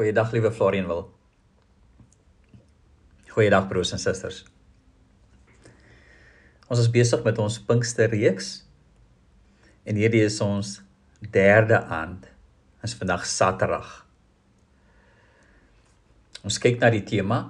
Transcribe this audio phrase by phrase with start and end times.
[0.00, 1.02] Goeiedag liewe Florian wil.
[3.28, 4.38] Goeiedag broers en susters.
[6.72, 8.48] Ons is besig met ons Pinkster reeks.
[9.84, 10.70] En hierdie is ons
[11.34, 12.24] derde aand.
[12.80, 13.90] Is vandag Saterdag.
[16.48, 17.42] Ons kyk na die tema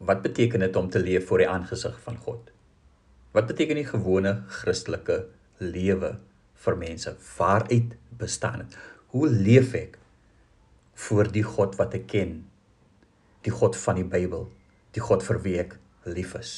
[0.00, 2.48] wat beteken dit om te leef voor die aangesig van God?
[3.36, 5.26] Wat beteken die gewone Christelike
[5.60, 6.14] lewe
[6.64, 7.18] vir mense?
[7.36, 8.80] Waaruit bestaan dit?
[9.12, 10.00] Hoe leef ek
[10.96, 12.38] voor die God wat ek ken?
[13.44, 14.48] Die God van die Bybel,
[14.96, 15.76] die God vir wie ek
[16.08, 16.54] lief is.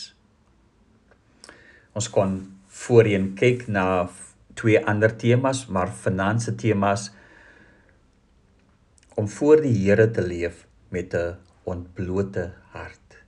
[1.98, 2.38] Ons kon
[2.70, 4.09] voorheen kyk na
[4.59, 7.10] twee ander temas, maar finansie temas
[9.19, 13.18] om voor die Here te leef met 'n ontblote hart.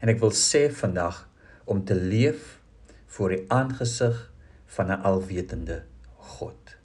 [0.00, 1.28] En ek wil sê vandag
[1.64, 2.60] om te leef
[3.06, 4.32] voor die aangesig
[4.66, 5.84] van 'n alwetende
[6.16, 6.76] God.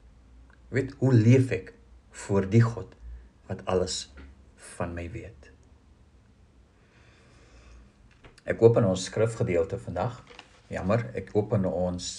[0.69, 1.72] Weet hoe leef ek
[2.13, 2.93] voor die God
[3.49, 4.13] wat alles
[4.75, 5.49] van my weet?
[8.43, 10.19] Ek open ons skrifgedeelte vandag.
[10.71, 12.13] Jammer, ek open ons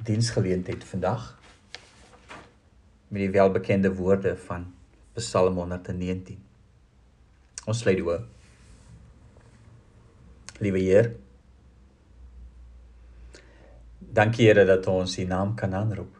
[0.00, 1.34] diensgeleentheid vandag
[3.10, 4.68] met die welbekende woorde van
[5.18, 6.38] Psalm 119.
[7.68, 8.28] Ons lê die oop.
[10.60, 11.12] Liewe Heer,
[14.10, 16.19] Dankie Here dat ons U naam kan aanroep.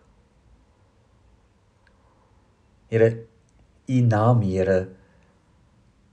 [2.91, 3.11] Here,
[3.87, 4.89] U naam Here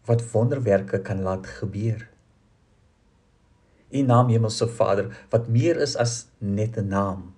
[0.06, 2.06] wat wonderwerke kan laat gebeur.
[3.90, 7.34] U naam Hemelse Vader wat meer is as net 'n naam.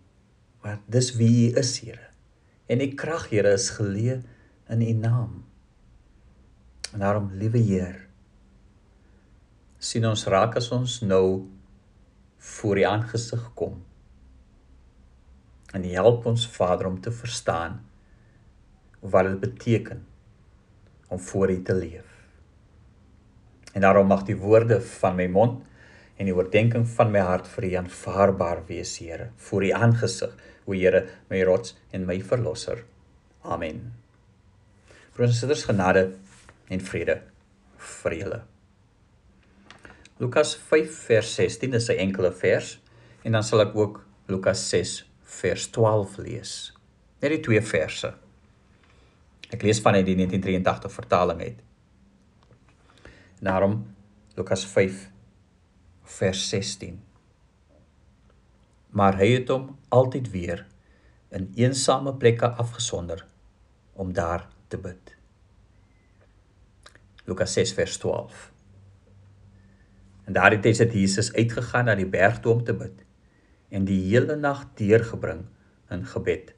[0.61, 2.11] Maar dis wie U is, Here.
[2.67, 4.21] En U krag, Here, is geleë
[4.69, 5.45] in U naam.
[6.93, 8.07] En daarom, liewe Heer,
[9.77, 11.47] sien ons raak as ons nou
[12.37, 13.83] voor U aangesig kom
[15.73, 17.88] en help ons Vader om te verstaan
[18.99, 20.05] wat dit beteken
[21.07, 22.05] om voor U te leef.
[23.73, 25.63] En daarom mag die woorde van my mond
[26.17, 30.73] en die oordeenking van my hart vir U aanvaarbaar wees, Here, voor U aangesig, o
[30.73, 32.83] Here, my rots en my verlosser.
[33.41, 33.93] Amen.
[35.15, 36.13] Broers genade
[36.67, 37.21] en vrede
[37.77, 38.41] vir julle.
[40.19, 42.79] Lukas 5 vers 16 is 'n enkele vers
[43.23, 46.73] en dan sal ek ook Lukas 6 vers 12 lees.
[47.21, 48.13] Net die twee verse.
[49.49, 51.61] Ek lees van uit die 1983 vertaling uit.
[53.41, 53.79] Daarom
[54.37, 55.07] Lukas 5
[56.03, 56.99] vers 16.
[58.89, 60.65] Maar hy het hom altyd weer
[61.33, 63.25] in eensame plekke afgesonder
[63.93, 65.15] om daar te bid.
[67.25, 68.51] Lukas 6 vers 12.
[70.25, 73.05] En daardie tyd het Jesus uitgegaan na die berg toe om te bid
[73.69, 75.45] en die hele nag deurgebring
[75.93, 76.53] in gebed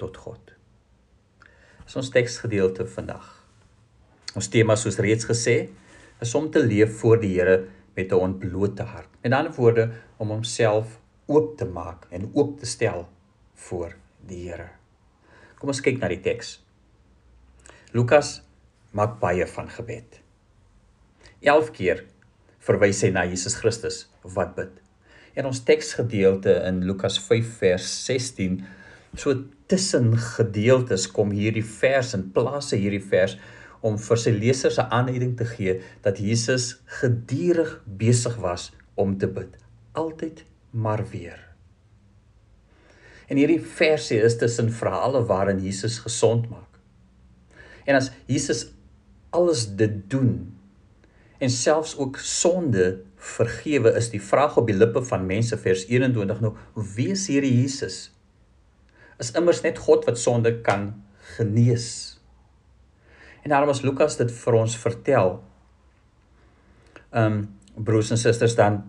[0.00, 0.55] tot God.
[1.86, 3.26] Dis ons teksgedeelte vandag.
[4.34, 5.54] Ons tema soos reeds gesê
[6.24, 9.08] is om te leef voor die Here met 'n ontblote hart.
[9.22, 13.08] Met ander woorde om homself oop te maak en oop te stel
[13.54, 13.94] voor
[14.26, 14.68] die Here.
[15.58, 16.64] Kom ons kyk na die teks.
[17.92, 18.42] Lukas
[18.90, 20.20] maak baie van gebed.
[21.40, 22.04] 11 keer
[22.58, 24.72] verwys hy na Jesus Christus wat bid.
[25.34, 28.66] En ons teksgedeelte in Lukas 5 vers 16
[29.16, 29.34] so
[29.66, 33.36] tussen gedeeltes kom hierdie vers in plaas se hierdie vers
[33.86, 39.26] om vir sy lesers 'n aanleiding te gee dat Jesus gedurig besig was om te
[39.26, 39.56] bid
[39.92, 41.40] altyd maar weer.
[43.26, 46.78] En hierdie versie is tussen verhale waarin Jesus gesond maak.
[47.84, 48.68] En as Jesus
[49.30, 50.52] alles dit doen
[51.38, 56.40] en selfs ook sonde vergewe is die vraag op die lippe van mense vers 21
[56.40, 56.52] nou
[56.94, 58.15] wie is hierdie Jesus
[59.22, 60.90] is immers net God wat sonde kan
[61.36, 61.88] genees
[63.44, 65.38] en daarom as Lukas dit vir ons vertel
[67.16, 67.40] um
[67.76, 68.82] broers en susters dan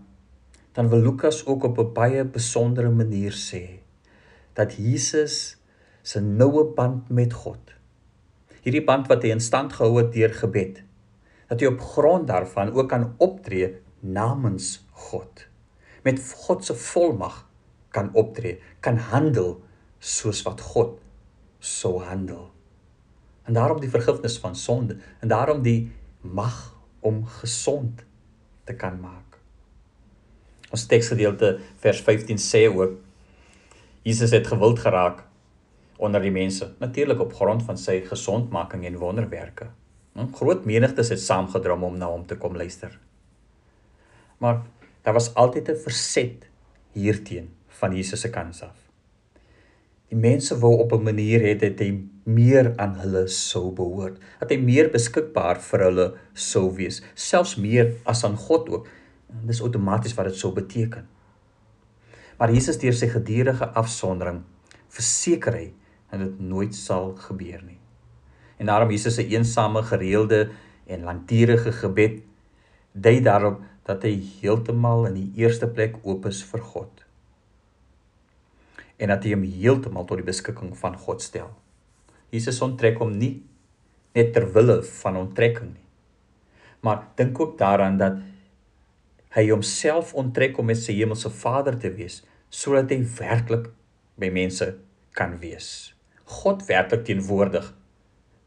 [0.78, 3.80] dan wil Lukas ook op 'n baie besondere manier sê
[4.54, 5.58] dat Jesus
[6.02, 7.74] se noue band met God
[8.62, 10.84] hierdie band wat hy in stand gehou het deur gebed
[11.50, 15.48] dat hy op grond daarvan ook kan optree namens God.
[16.04, 17.46] Met God se volmag
[17.90, 19.64] kan optree, kan handel
[20.00, 20.98] soos wat God
[21.60, 22.52] sou handel.
[23.48, 25.92] En daarom die vergifnis van sonde en daarom die
[26.22, 28.04] mag om gesond
[28.64, 29.38] te kan maak.
[30.72, 32.98] Ons teksgedeelte vers 15 sê ook
[34.08, 35.24] Jesus het gewild geraak
[35.98, 39.72] onder die mense, natuurlik op grond van sy gesondmaking en wonderwerke.
[40.16, 43.00] 'n Groot menigtes het saamgedrom om na hom te kom luister.
[44.38, 44.62] Maar
[45.02, 46.48] daar was altyd 'n verset
[46.92, 48.87] hierteen van Jesus se kant af.
[50.08, 54.50] Die mense wou op 'n manier hê dat hy meer aan hulle sou behoort, dat
[54.50, 58.88] hy meer beskikbaar vir hulle sou wees, selfs meer as aan God ook.
[59.46, 61.08] Dis outomaties wat dit sou beteken.
[62.38, 64.44] Maar Jesus deur sy gedurende afsondering
[64.88, 65.74] verseker hy
[66.12, 67.80] dat dit nooit sal gebeur nie.
[68.58, 70.50] En daarom Jesus se eensame gereelde
[70.88, 72.22] en langdurige gebed
[72.94, 77.07] dui daarop dat hy heeltemal in die eerste plek oop is vir God.
[78.98, 81.52] En dat hy hom heeltemal tot die beskikking van God stel.
[82.34, 83.36] Jesus onttrek hom nie
[84.18, 85.86] net ter wille van onttrekking nie.
[86.82, 88.18] Maar dink ook daaraan dat
[89.38, 93.68] hy homself onttrek om met sy hemelse Vader te wees sodat hy werklik
[94.18, 94.66] by mense
[95.18, 95.94] kan wees.
[96.28, 97.74] God werklik teenwoordig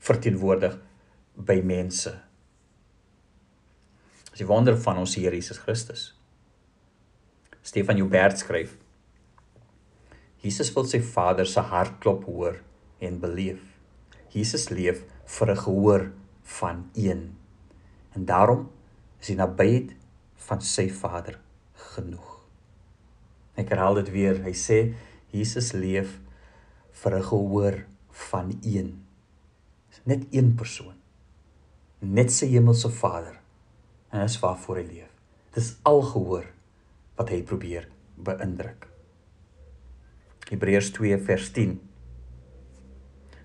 [0.00, 0.79] verteenwoordig
[1.37, 2.12] by mense.
[4.31, 6.06] Dis die wonder van ons Here Jesus Christus.
[7.61, 8.79] Stefan Joubert skryf:
[10.40, 12.60] Jesus wil sy Vader se hartklop hoor
[13.00, 13.60] en beleef.
[14.32, 17.37] Jesus leef vir 'n gehoor van een.
[18.14, 18.70] En daarom
[19.20, 19.94] is die nabyheid
[20.37, 21.38] van sy Vader
[21.75, 22.40] genoeg.
[23.56, 24.42] Ek herhaal dit weer.
[24.42, 24.94] Hy sê
[25.32, 26.19] Jesus leef
[26.90, 29.10] vir 'n gehoor van een
[30.04, 30.94] net een persoon.
[31.98, 33.37] Net sy hemelse Vader.
[34.10, 35.10] En dis waarvoor hy leef.
[35.54, 36.46] Dis al gehoor
[37.19, 38.89] wat hy probeer beïndruk.
[40.50, 41.79] Hebreërs 2 vers 10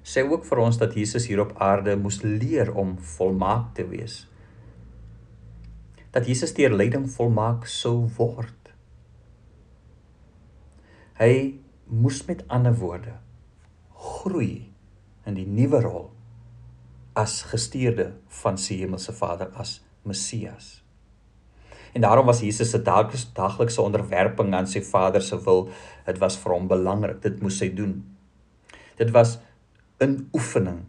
[0.06, 4.28] sê ook vir ons dat Jesus hier op aarde moes leer om volmaak te wees.
[6.14, 8.70] Dat Jesus deur lyding volmaak sou word.
[11.18, 11.58] Hy
[11.90, 13.16] moes met ander woorde
[14.06, 14.68] groei
[15.26, 16.08] in die nuwe rol
[17.18, 18.12] as gestuurde
[18.44, 20.85] van sy hemelse Vader as Messias.
[21.96, 25.70] En daarom was Jesus se daaglikse onderwerping aan sy Vader se wil,
[26.06, 27.94] dit was vir hom belangrik, dit moes hy doen.
[29.00, 29.38] Dit was
[30.04, 30.84] 'n oefening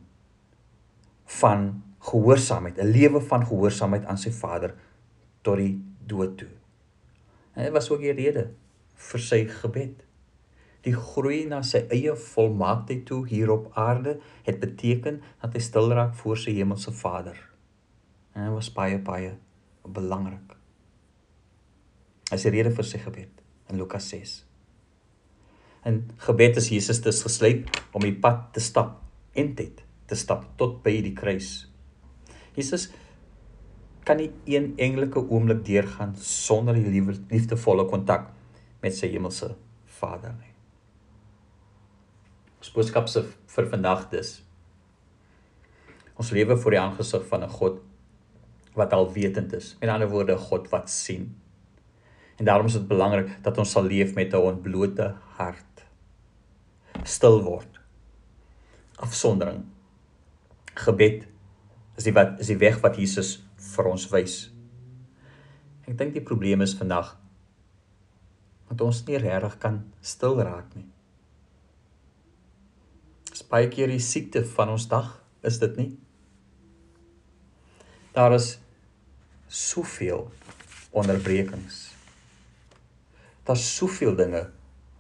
[1.39, 4.75] van gehoorsaamheid, 'n lewe van gehoorsaamheid aan sy Vader
[5.43, 6.51] tot die dood toe.
[7.55, 8.51] En dit was ook die rede
[8.95, 10.03] vir sy gebed
[10.87, 15.91] die groei na sy eie volmaaktheid toe hier op aarde het beteken dat hy stil
[15.91, 17.39] raak voor sy hemelse Vader.
[18.35, 19.33] En dit was baie baie
[19.83, 20.57] belangrik.
[22.31, 24.37] Hy sê rede vir sy gebed in Lukas 6.
[25.87, 28.99] En gebed is Jesus te gesleep om die pad te stap
[29.39, 31.67] en dit te stap tot by die kruis.
[32.57, 32.89] Jesus
[34.07, 38.31] kan nie een enkelike oomblik deurgaan sonder die liefdevolle kontak
[38.83, 39.53] met sy hemelse
[39.99, 40.53] Vader nie.
[42.63, 44.37] Ons boodskap se vir vandag dis
[46.17, 47.81] ons lewe voor die aangesig van 'n God
[48.75, 49.77] wat alwetend is.
[49.81, 51.37] Met ander woorde, God wat sien.
[52.37, 55.85] En daarom is dit belangrik dat ons sal leef met 'n ontblote hart.
[57.03, 57.81] Stil word.
[58.97, 59.65] Afsondering.
[60.75, 61.27] Gebed
[61.97, 64.53] is die wat is die weg wat Jesus vir ons wys.
[65.87, 67.17] Ek dink die probleem is vandag
[68.69, 70.89] dat ons nie regtig kan stil raak nie
[73.51, 75.13] baie keer die siekte van ons dag,
[75.47, 75.91] is dit nie?
[78.17, 78.57] Daar is
[79.49, 80.27] soveel
[80.97, 81.96] onderbrekings.
[83.47, 84.43] Daar's soveel dinge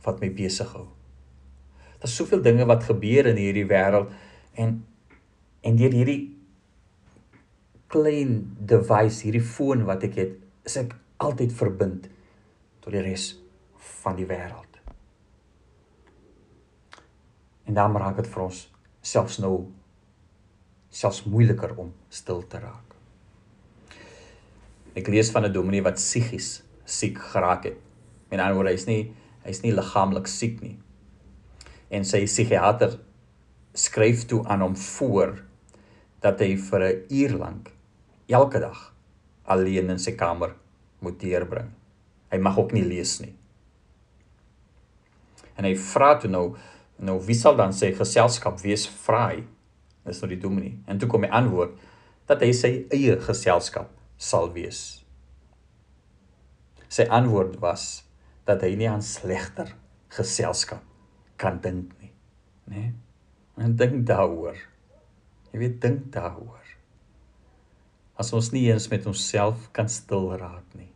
[0.06, 0.86] wat my besig hou.
[1.98, 4.12] Daar's soveel dinge wat gebeur in hierdie wêreld
[4.54, 4.78] en
[5.66, 6.20] en deur hierdie
[7.90, 8.36] klein
[8.70, 10.36] device, hierdie foon wat ek het,
[10.66, 12.06] is ek altyd verbind
[12.84, 13.32] tot die res
[14.02, 14.78] van die wêreld.
[17.66, 18.60] En dan raak dit vir ons
[19.02, 19.54] selfs nou
[20.96, 22.94] selfs moeiliker om stil te raak.
[24.96, 27.85] Ek lees van 'n dominee wat psigies siek geraak het.
[28.30, 29.14] Met ander woorde, hy's nie
[29.46, 30.74] hy's nie liggaamlik siek nie.
[31.94, 32.96] En sy psigiater
[33.76, 35.36] skryf toe aan hom voor
[36.24, 37.70] dat hy vir 'n uur lank
[38.28, 38.94] elke dag
[39.44, 40.54] alleen in sy kamer
[40.98, 41.70] moet deurbring.
[42.30, 43.34] Hy mag ook nie lees nie.
[45.56, 46.56] En hy vra toe nou
[46.96, 49.44] Nou wie sal dan sy geselskap wees vry?
[50.06, 50.78] Dis nou die dominee.
[50.88, 51.74] En toe kom hy antwoord
[52.26, 55.02] dat hy sy eie geselskap sal wees.
[56.88, 58.05] Sy antwoord was
[58.46, 59.72] dat hy nie aan slegter
[60.14, 60.84] geselskap
[61.40, 62.12] kan dink nie,
[62.70, 62.76] né?
[62.76, 62.94] Nee?
[63.56, 64.58] En dink daaroor.
[65.48, 66.64] Jy weet dink daaroor.
[68.20, 70.92] As ons nie eens met onsself kan stil raak nie,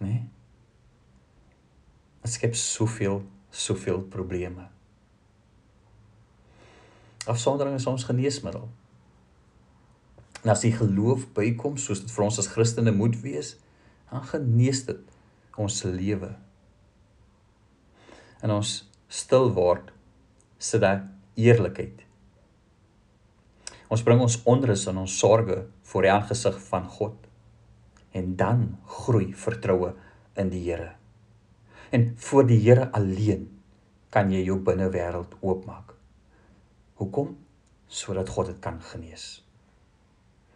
[0.00, 0.06] né?
[0.06, 0.22] Nee?
[2.22, 4.68] Dit skep soveel, soveel probleme.
[7.26, 8.68] Afsondering is ons geneesmiddel.
[10.42, 13.56] En as die geloof bykom soos dit vir ons as Christene moet wees,
[14.10, 15.02] dan genees dit
[15.58, 16.30] ons lewe.
[18.42, 18.70] En ons
[19.12, 19.92] stil word
[20.62, 21.04] sit daar
[21.38, 22.02] eerlikheid.
[23.92, 27.16] Ons bring ons onrus en ons sorges voor die aangesig van God.
[28.16, 28.64] En dan
[29.02, 29.92] groei vertroue
[30.40, 30.94] in die Here.
[31.92, 33.48] En voor die Here alleen
[34.12, 35.94] kan jy jou binnewêreld oopmaak.
[37.00, 37.36] Hoekom?
[37.88, 39.42] Sodat God dit kan genees.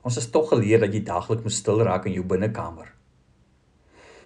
[0.07, 2.93] Ons is tog geleer dat jy daagliks moet stil raak in jou binnekamer.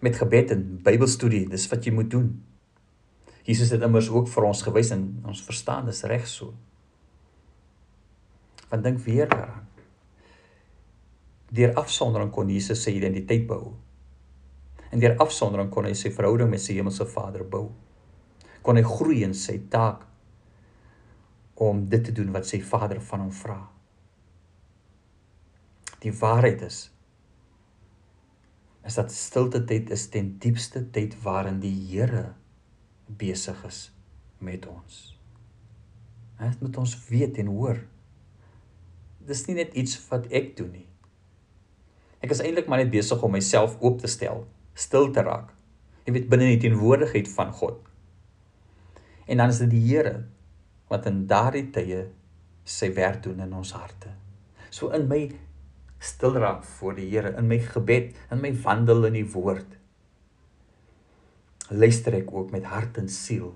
[0.05, 2.29] Met gebed en Bybelstudie, dis wat jy moet doen.
[3.47, 6.54] Jesus het immers ook vir ons gewys en ons verstaan dis reg so.
[8.70, 9.66] Want dink weer daaraan.
[11.50, 13.73] Deur afsondering kon Jesus sy identiteit bou.
[14.90, 17.70] En deur afsondering kon hy sy verhouding met sy hemelse Vader bou.
[18.62, 20.06] Kon hy groei in sy taak
[21.61, 23.59] om dit te doen wat sy Vader van hom vra.
[26.00, 26.87] Die waarheid is
[28.88, 32.30] is dat stilte tyd is ten diepste tyd waarin die Here
[33.19, 33.88] besig is
[34.38, 35.00] met ons.
[36.40, 37.81] Dit moet ons weet en hoor.
[39.29, 40.87] Dis nie net iets wat ek doen nie.
[42.25, 44.45] Ek is eintlik maar net besig om myself oop te stel,
[44.76, 45.52] stil te raak.
[46.07, 47.81] Jy weet binne die teenwoordigheid van God.
[49.31, 50.25] En dan is dit die Here
[50.90, 52.07] wat in daardie tye
[52.67, 54.11] sy werk doen in ons harte.
[54.71, 55.23] So in my
[56.00, 59.79] stil raak voor die Here, in my gebed, in my wandel in die woord
[61.70, 63.52] luister ek ook met hart en siel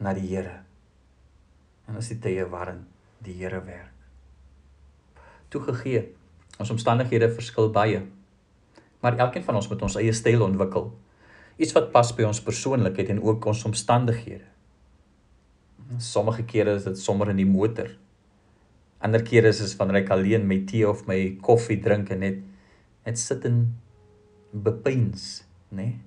[0.00, 0.62] na die Here.
[1.86, 2.84] En as die tye waarin
[3.24, 3.92] die Here werk.
[5.52, 6.02] Toegegee,
[6.58, 8.02] ons omstandighede verskil baie.
[9.04, 10.90] Maar elkeen van ons moet ons eie styl ontwikkel.
[11.60, 14.48] Iets wat pas by ons persoonlikheid en ook ons omstandighede.
[16.02, 17.92] Sommige kere is dit sommer in die motor.
[19.04, 22.42] Ander kere is dit wanneer ek alleen my tee of my koffie drink en net
[23.06, 23.60] net sit en
[24.50, 25.84] bepeins, né?
[25.84, 26.05] Nee?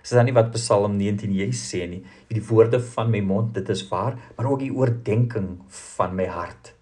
[0.00, 2.00] Dis dan nie wat Psalm 19 jy sê nie.
[2.32, 5.58] Die woorde van my mond, dit is waar, maar ook die oordeenking
[5.96, 6.74] van my hart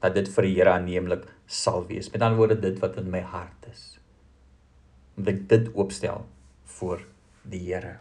[0.00, 2.08] dat dit vir die Here aanneemlik sal wees.
[2.12, 3.98] Met ander woorde dit wat in my hart is.
[5.18, 6.24] Om dit dit opstel
[6.78, 7.02] voor
[7.42, 7.98] die Here.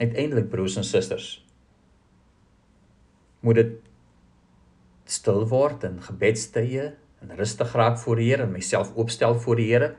[0.00, 1.36] Uiteindelik broers en susters
[3.40, 3.76] moet dit
[5.08, 9.68] stil word in gebedstye en rustig raak voor die Here en myself opstel voor die
[9.72, 9.94] Here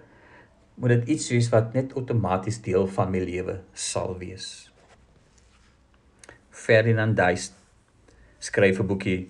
[0.81, 4.47] moet dit iets wees wat net outomaties deel van my lewe sal wees.
[6.49, 7.53] Ferdinand Duist
[8.41, 9.29] skryf 'n boekie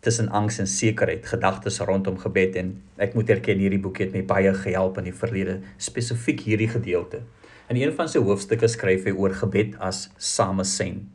[0.00, 4.22] tussen angs en sekerheid, gedagtes rondom gebed en ek moet erken hierdie boekie het my
[4.22, 7.22] baie gehelp in die verlede, spesifiek hierdie gedeelte.
[7.68, 11.08] In een van sy hoofstukke skryf hy oor gebed as samesyn.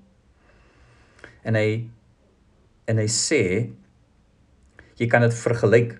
[1.43, 1.89] En hy
[2.87, 3.69] en hy sê
[4.95, 5.99] jy kan dit vergelyk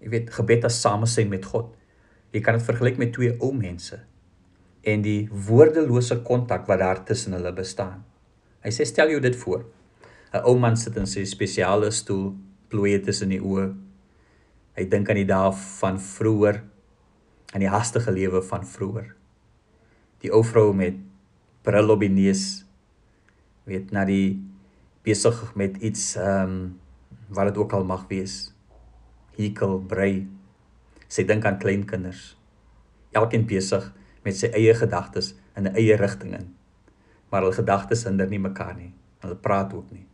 [0.00, 1.79] jy weet gebed as samesyn met God.
[2.30, 3.98] Jy kan dit vergelyk met twee ou mense
[4.86, 8.00] en die woordelose kontak wat daar tussen hulle bestaan.
[8.64, 9.64] Hy sê stel jou dit voor.
[10.32, 12.34] 'n Ou man sit in sy spesiale stoel,
[12.68, 13.74] plooie tussen die oë.
[14.76, 16.62] Hy dink aan die dae van vroeër
[17.54, 19.14] en die hastige lewe van vroeër.
[20.22, 20.94] Die ou vrou met
[21.62, 22.64] bril op die neus
[23.64, 24.40] weet na die
[25.04, 26.78] besig met iets ehm um,
[27.30, 28.54] wat dit ook al mag wees.
[29.36, 30.28] Hekel brei
[31.10, 32.36] Sy dink aan kleinkinders.
[33.18, 33.88] Elkeen besig
[34.22, 36.54] met sy eie gedagtes in 'n eie rigting in.
[37.30, 38.92] Maar hulle gedagtes hinder nie mekaar nie.
[39.20, 40.06] Hulle praat ook nie.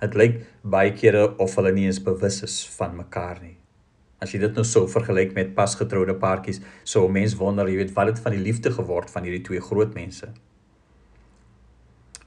[0.00, 3.56] Dit lyk baie kere of hulle nie eens bewus is van mekaar nie.
[4.20, 7.94] As jy dit nou sou vergelyk met pasgetroude paartjies, sou 'n mens wonder, jy weet,
[7.94, 10.32] wat het van die liefde geword van hierdie twee groot mense.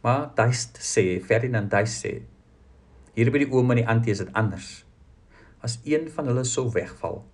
[0.01, 2.22] Maar Duist sê, Ferdinand Duist sê,
[3.13, 4.86] hier by die oom en die antie is dit anders.
[5.62, 7.25] As een van hulle sou wegval,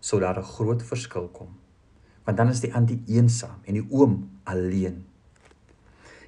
[0.00, 1.56] sou daar 'n groot verskil kom.
[2.24, 5.04] Want dan is die antie eensaam en die oom alleen.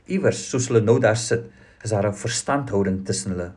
[0.07, 1.51] Iewers soos hulle nou daar sit,
[1.83, 3.53] is daar 'n verstandhouding tussen hulle.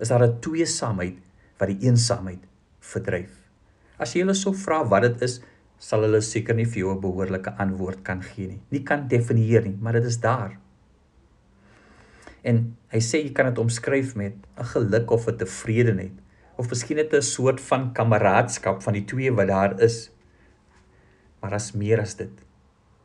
[0.00, 1.18] Is daar 'n tweesaamheid
[1.58, 2.42] wat die eensaamheid
[2.80, 3.32] verdryf.
[3.98, 5.40] As jy hulle sou vra wat dit is,
[5.78, 8.60] sal hulle seker nie vir jou 'n behoorlike antwoord kan gee nie.
[8.70, 10.58] Nie kan definieer nie, maar dit is daar.
[12.42, 16.23] En hy sê jy kan dit omskryf met 'n geluk of 'n tevredenheid
[16.56, 20.10] of miskien net 'n soort van kameraadskap van die twee wat daar is.
[21.40, 22.44] Maar as meer as dit,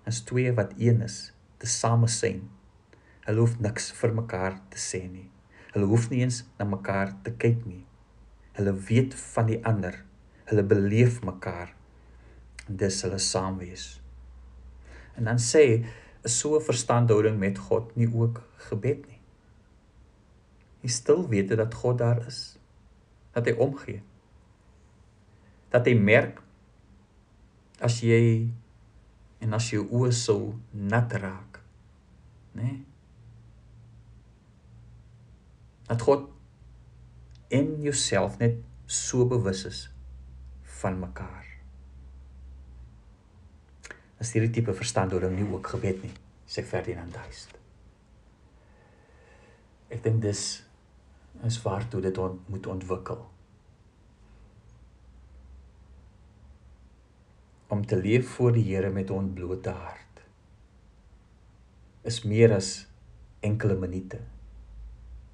[0.06, 2.50] is twee wat een is, te same sien.
[3.26, 5.30] Hulle hoef niks vir mekaar te sê nie.
[5.74, 7.86] Hulle hoef nie eens na mekaar te kyk nie.
[8.54, 10.06] Hulle weet van die ander.
[10.46, 11.76] Hulle beleef mekaar.
[12.68, 14.02] En dis hulle saam wees.
[15.16, 15.86] En dan sê
[16.24, 19.20] is so 'n verstandhouding met God nie ook gebed nie.
[20.82, 22.59] Jy stil weet dat God daar is
[23.40, 24.04] dat hy omgee.
[25.74, 26.44] Dat hy merk
[27.80, 28.50] as jy
[29.40, 31.62] en as jou oë sou nat raak,
[32.60, 32.64] nê?
[32.64, 32.80] Nee?
[35.90, 36.28] Dat God
[37.50, 39.80] en jouself net so bewus is
[40.82, 41.48] van mekaar.
[44.22, 46.14] As hierdie tipe verstandhouding nie ook gebed nie,
[46.46, 47.56] sê Ferdinand Duist.
[49.90, 50.44] Ek dink dis
[51.48, 53.24] is waartoe dit on, moet ontwikkel.
[57.70, 60.06] Om te leef voor die Here met ontblote hart
[62.10, 62.88] is meer as
[63.46, 64.18] enkele minute,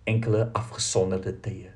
[0.03, 1.71] enkele afgesonderde tye.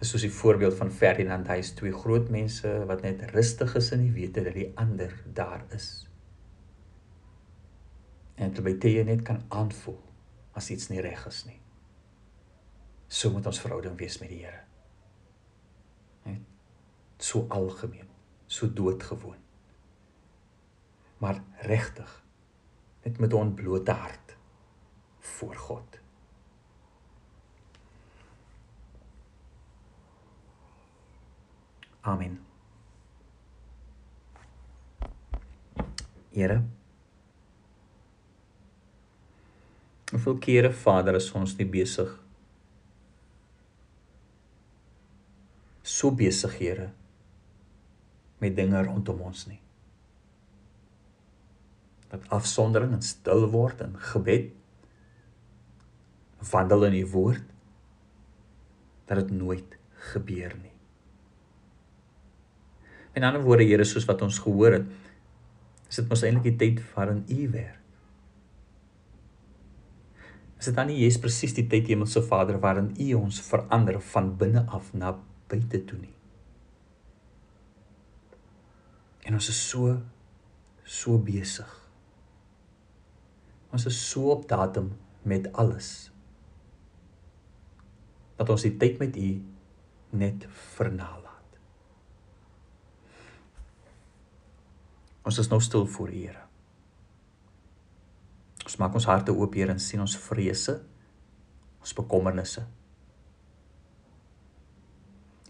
[0.00, 3.90] Dis soos die voorbeeld van Ferdinand, hy is twee groot mense wat net rustig is
[3.96, 5.88] in die wete dat die ander daar is.
[8.40, 10.00] En terwyl jy net kan aanvoel
[10.56, 11.60] as iets nie reg is nie.
[13.10, 14.62] So moet ons verhouding wees met die Here.
[16.28, 16.44] Net
[17.20, 18.09] so algemeen,
[18.50, 19.36] so doodgewoon.
[21.18, 22.24] Maar regtig
[23.02, 24.36] net met 'n ontblote hart
[25.18, 26.00] voor God.
[32.00, 32.40] Amen.
[36.28, 36.64] Here.
[40.10, 42.18] Hoeveel kere Vader is ons nie besig
[45.82, 46.90] so besig Here
[48.40, 49.60] met dinge rondom ons nie.
[52.10, 54.56] Dat afsondering en stil word in gebed
[56.50, 57.44] wandel in u woord
[59.06, 59.76] dat dit nooit
[60.12, 60.72] gebeur nie.
[63.12, 64.86] In ander woorde, Here, soos wat ons gehoor het,
[65.90, 67.76] is dit mos eintlik die tyd waarin U werk.
[70.60, 74.34] Is dit dan nie jy's presies die tyd Hemelse Vader waarin U ons verander van
[74.38, 75.16] binne af na
[75.50, 76.14] buite toe nie?
[79.24, 79.98] En ons is so
[80.90, 81.70] so besig.
[83.70, 84.90] Ons is so op datum
[85.22, 86.10] met alles.
[88.40, 89.30] Dat ons die tyd met U
[90.10, 91.20] net vernaal.
[95.30, 96.46] Ons is nou stil voor die Here.
[98.64, 100.80] Ons maak ons harte oop, Here, en sien ons vrese,
[101.78, 102.64] ons bekommernisse.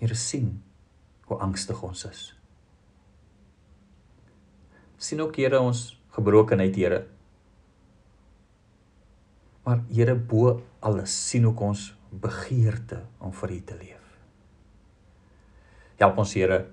[0.01, 0.53] Here sien
[1.29, 2.23] hoe angstig ons is.
[5.01, 7.01] Sien ook Here ons gebrokenheid, Here.
[9.65, 14.11] Maar Here bo alles sien ook ons begeerte om vir U te leef.
[16.01, 16.67] Help ons Here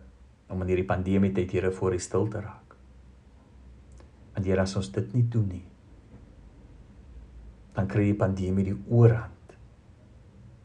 [0.52, 2.76] om in hierdie pandemie tyd Here voor U stil te raak.
[4.36, 5.64] Want Here as ons dit nie doen nie,
[7.78, 9.56] dan kry die pandemie die oorhand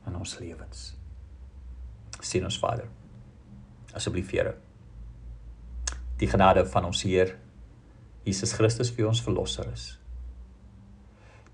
[0.09, 0.97] in ons lewens.
[2.19, 2.91] Sien ons Vader.
[3.95, 4.57] Asseblief Here.
[6.19, 7.37] Die genade van ons Heer
[8.25, 9.99] Jesus Christus wie ons verlosser is.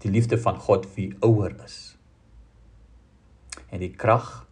[0.04, 1.96] Die liefde van God wie ouer is.
[3.70, 4.46] En die krag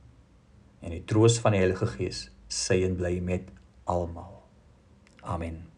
[0.80, 3.48] en die troos van die Heilige Gees sê en bly met
[3.84, 4.42] almal.
[5.22, 5.75] Amen.